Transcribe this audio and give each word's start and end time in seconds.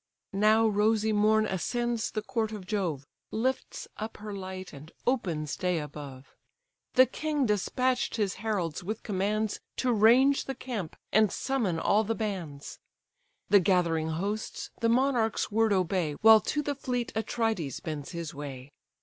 Now 0.33 0.67
rosy 0.67 1.13
Morn 1.13 1.45
ascends 1.45 2.09
the 2.09 2.23
court 2.23 2.51
of 2.51 2.65
Jove, 2.65 3.05
Lifts 3.29 3.87
up 3.97 4.17
her 4.17 4.33
light, 4.33 4.73
and 4.73 4.91
opens 5.05 5.55
day 5.55 5.77
above. 5.77 6.33
The 6.95 7.05
king 7.05 7.45
despatch'd 7.45 8.15
his 8.15 8.33
heralds 8.41 8.83
with 8.83 9.03
commands 9.03 9.59
To 9.77 9.93
range 9.93 10.45
the 10.45 10.55
camp 10.55 10.95
and 11.11 11.31
summon 11.31 11.77
all 11.79 12.03
the 12.03 12.15
bands: 12.15 12.79
The 13.49 13.59
gathering 13.59 14.09
hosts 14.09 14.71
the 14.79 14.89
monarch's 14.89 15.51
word 15.51 15.71
obey; 15.71 16.13
While 16.21 16.39
to 16.41 16.63
the 16.63 16.73
fleet 16.73 17.13
Atrides 17.15 17.79
bends 17.79 18.09
his 18.09 18.33
way. 18.33 18.71